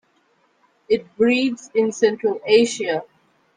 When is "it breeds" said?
0.89-1.69